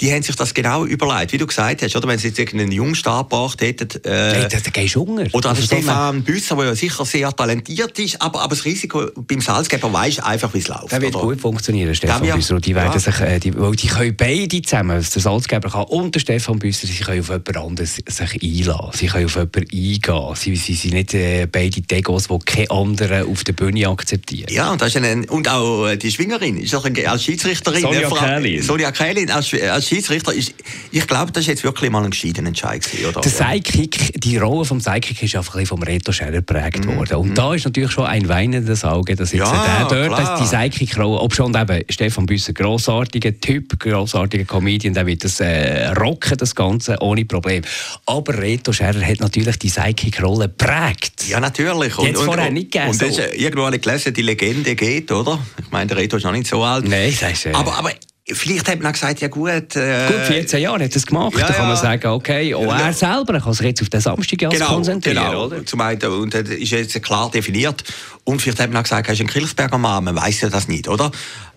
die 0.00 0.12
haben 0.12 0.22
sich 0.22 0.36
das 0.36 0.54
genau 0.54 0.84
überlegt, 0.84 1.32
wie 1.32 1.38
du 1.38 1.46
gesagt 1.46 1.82
hast, 1.82 1.96
oder? 1.96 2.06
Wenn 2.06 2.18
sie 2.18 2.28
jetzt 2.28 2.38
irgendeinen 2.38 2.72
Jungstar 2.72 3.24
gebracht 3.24 3.60
hätten. 3.60 3.88
Äh, 4.04 4.10
hey, 4.10 4.48
da, 4.48 4.58
gehst 4.70 4.94
du 4.94 5.00
Hunger. 5.00 5.26
Oder 5.32 5.50
also 5.50 5.62
Stefan 5.62 6.22
Büsser, 6.22 6.56
der 6.56 6.66
ja 6.66 6.74
sicher 6.74 7.04
sehr 7.04 7.34
talentiert 7.34 7.98
ist, 7.98 8.20
aber, 8.22 8.40
aber 8.40 8.54
das 8.54 8.64
Risiko 8.64 9.06
beim 9.16 9.40
Salzgeber 9.40 9.92
weiß 9.92 10.20
einfach, 10.20 10.54
wie 10.54 10.58
es 10.58 10.68
läuft. 10.68 10.92
Der 10.92 11.02
wird 11.02 11.16
oder? 11.16 11.24
gut 11.24 11.40
funktionieren, 11.40 11.94
Stefan 11.94 12.24
ja, 12.24 12.36
Büsser. 12.36 12.54
Und 12.56 12.66
die 12.66 12.74
werden 12.74 12.92
ja. 12.92 12.98
sich, 12.98 13.20
äh, 13.20 13.40
die, 13.40 13.58
weil 13.58 13.72
die 13.72 13.88
können 13.88 14.16
beide 14.16 14.62
zusammen, 14.62 15.04
der 15.14 15.22
Salzgeber 15.22 15.68
kann 15.68 15.84
und 15.84 16.14
der 16.14 16.20
Stefan 16.20 16.58
Büsser, 16.58 16.86
sie 16.86 16.94
können 16.94 17.20
auf 17.20 17.28
jemand 17.28 17.56
anderes 17.56 17.96
sich 17.96 18.42
einladen. 18.42 18.90
Sie 18.94 19.06
können 19.06 19.26
auf 19.26 19.34
jemanden 19.34 19.60
eingehen. 19.60 20.34
Sie, 20.34 20.56
sie 20.56 20.74
sind 20.74 20.94
nicht 20.94 21.14
äh, 21.14 21.46
beide 21.50 21.80
Degos, 21.80 22.28
die 22.28 22.38
keine 22.38 22.70
anderen 22.70 23.28
auf 23.30 23.42
der 23.44 23.52
Bühne 23.52 23.88
akzeptieren. 23.88 24.46
Ja, 24.50 24.70
und, 24.70 24.80
das 24.80 24.94
ist 24.94 24.96
eine, 24.96 25.26
und 25.26 25.48
auch 25.48 25.86
äh, 25.86 25.96
die 25.96 26.10
Schwingerin 26.10 26.58
ist 26.58 26.72
doch 26.72 26.84
ein, 26.84 27.06
als 27.06 27.24
Schiedsrichterin. 27.24 27.82
Sonja 27.82 28.08
Kählin. 28.08 28.62
Sonja 28.62 28.92
Kählin 28.92 29.30
als, 29.30 29.52
als 29.54 29.87
Schiedsrichter 29.88 30.32
ist, 30.32 30.54
ich 30.90 31.06
glaube, 31.06 31.32
das 31.32 31.42
ist 31.42 31.48
jetzt 31.48 31.64
wirklich 31.64 31.90
mal 31.90 32.04
ein 32.04 32.10
gescheidener 32.10 32.48
Entscheid 32.48 32.82
gewesen, 32.82 33.06
oder? 33.06 33.20
Der 33.20 33.30
Sidekick, 33.30 34.20
die 34.20 34.36
Rolle 34.36 34.64
vom 34.64 34.80
Sidekick 34.80 35.22
ist 35.22 35.36
einfach 35.36 35.54
ein 35.54 35.60
bisschen 35.60 35.78
vom 35.78 35.82
Reto 35.82 36.12
Scherer 36.12 36.32
geprägt 36.32 36.84
mm. 36.84 36.96
worden. 36.96 37.16
Und 37.16 37.30
mm. 37.30 37.34
da 37.34 37.54
ist 37.54 37.64
natürlich 37.64 37.90
schon 37.90 38.04
ein 38.04 38.28
weinendes 38.28 38.84
Auge, 38.84 39.16
dass 39.16 39.32
jetzt 39.32 39.40
ja, 39.40 39.86
der 39.88 40.08
dort, 40.08 40.18
dass 40.18 40.40
die 40.40 40.46
Sidekick-Rolle, 40.46 41.20
ob 41.20 41.34
schon 41.34 41.54
eben 41.54 41.82
Stefan 41.88 42.26
Büsser, 42.26 42.52
grossartiger 42.52 43.38
Typ, 43.40 43.78
grossartiger 43.78 44.44
Comedian, 44.44 44.94
der 44.94 45.06
wird 45.06 45.24
das 45.24 45.40
äh, 45.40 45.88
rocken, 45.88 46.36
das 46.36 46.54
Ganze, 46.54 46.96
ohne 47.00 47.24
Problem. 47.24 47.62
Aber 48.06 48.38
Reto 48.38 48.72
Scherer 48.72 49.00
hat 49.00 49.20
natürlich 49.20 49.58
die 49.58 49.68
Sidekick-Rolle 49.68 50.48
geprägt. 50.48 51.24
Ja, 51.28 51.40
natürlich. 51.40 51.96
Und, 51.98 52.16
und, 52.16 52.24
vorher 52.24 52.50
nicht 52.50 52.72
gegeben. 52.72 52.90
Und, 52.90 53.02
und 53.02 53.12
so. 53.12 53.22
irgendwo 53.34 53.66
habe 53.66 53.76
ich 53.76 53.82
gelesen, 53.82 54.12
die 54.12 54.22
Legende 54.22 54.74
geht, 54.74 55.10
oder? 55.10 55.38
Ich 55.58 55.70
meine, 55.70 55.86
der 55.86 55.96
Reto 55.96 56.16
ist 56.16 56.24
noch 56.24 56.32
nicht 56.32 56.46
so 56.46 56.62
alt. 56.62 56.86
Nein, 56.86 57.16
das 57.18 57.32
ist... 57.32 57.46
Äh... 57.46 57.52
Aber, 57.52 57.76
aber 57.76 57.92
Vielleicht 58.30 58.68
hat 58.68 58.80
man 58.80 58.92
gesagt, 58.92 59.20
ja 59.20 59.28
gut... 59.28 59.76
Äh, 59.76 60.06
gut, 60.06 60.26
14 60.26 60.60
Jahre 60.60 60.84
hat 60.84 60.90
er 60.90 60.96
es 60.96 61.06
gemacht. 61.06 61.34
Ja, 61.38 61.46
da 61.46 61.54
kann 61.54 61.68
man 61.68 61.76
sagen, 61.76 62.06
okay, 62.08 62.54
auch 62.54 62.74
er 62.74 62.92
selber 62.92 63.40
kann 63.40 63.52
sich 63.52 63.66
jetzt 63.66 63.82
auf 63.82 63.88
den 63.88 64.00
Samstag 64.00 64.38
genau, 64.38 64.66
konzentrieren, 64.66 65.24
genau. 65.24 65.46
oder? 65.46 65.64
Zum 65.64 65.80
einen, 65.80 66.02
und 66.02 66.34
das 66.34 66.48
ist 66.48 66.70
jetzt 66.70 67.02
klar 67.02 67.30
definiert. 67.30 67.84
Und 68.24 68.42
vielleicht 68.42 68.60
hat 68.60 68.70
man 68.70 68.78
auch 68.78 68.82
gesagt, 68.82 69.08
er 69.08 69.14
ist 69.14 69.20
ein 69.20 69.26
Kilchsberger 69.26 69.78
Mann, 69.78 70.04
man 70.04 70.16
weiß 70.16 70.42
ja 70.42 70.50
das 70.50 70.68
nicht, 70.68 70.88
oder? 70.88 71.10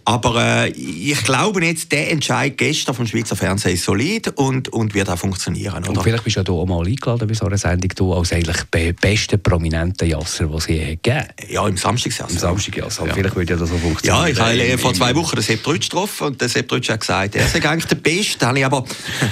Aber 0.05 0.65
äh, 0.65 0.69
ich 0.69 1.23
glaube 1.23 1.63
jetzt, 1.63 1.91
der 1.91 2.11
Entscheid 2.11 2.57
gestern 2.57 2.95
vom 2.95 3.05
Schweizer 3.05 3.35
Fernsehen 3.35 3.73
ist 3.75 3.83
solid 3.83 4.29
und, 4.29 4.69
und 4.69 4.93
wird 4.93 5.09
auch 5.09 5.17
funktionieren. 5.17 5.83
Oder? 5.83 5.89
Und 5.89 6.03
vielleicht 6.03 6.23
bist 6.23 6.37
du 6.37 6.41
ja 6.41 6.59
auch 6.59 6.65
mal 6.65 6.85
eingeladen 6.85 7.27
bei 7.27 7.33
so 7.33 7.45
einer 7.45 7.57
Sendung, 7.57 7.89
du 7.95 8.13
als 8.13 8.33
eigentlich 8.33 8.63
beste 8.95 9.37
prominente 9.37 10.05
Jasser, 10.05 10.47
die 10.47 10.61
sie 10.61 10.77
gegeben 11.01 11.25
Ja, 11.49 11.67
im 11.67 11.77
Samstagsjasser. 11.77 12.31
Im 12.31 12.39
Samstagsjasser. 12.39 13.07
Ja. 13.07 13.13
Vielleicht 13.13 13.35
würde 13.35 13.53
ja 13.53 13.59
das 13.59 13.69
so 13.69 13.77
funktionieren. 13.77 14.23
Ja, 14.23 14.27
ich 14.27 14.39
habe 14.39 14.53
äh, 14.53 14.77
vor 14.77 14.93
zwei 14.93 15.15
Wochen 15.15 15.35
den 15.35 15.43
Sepp 15.43 15.63
Drütsch 15.63 15.89
getroffen 15.89 16.27
und 16.27 16.41
der 16.41 16.49
Sepp 16.49 16.67
Drütsch 16.67 16.89
hat 16.89 16.99
gesagt, 16.99 17.35
er 17.35 17.45
ist 17.45 17.55
eigentlich 17.55 17.85
der 17.85 17.95
Beste. 17.95 18.39
Da 18.39 18.47
habe 18.47 18.59
ich 18.59 18.65
aber 18.65 18.85